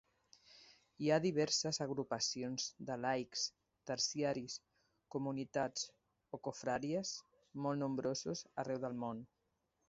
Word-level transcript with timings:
Hi 1.01 1.09
ha 1.09 1.17
diverses 1.25 1.79
agrupacions 1.85 2.65
de 2.87 2.95
laics 3.01 3.43
terciaris, 3.91 4.55
comunitats 5.17 5.85
o 6.39 6.41
confraries, 6.49 7.13
molt 7.67 7.83
nombrosos 7.85 8.43
arreu 8.65 8.83
del 8.89 8.99
món. 9.05 9.23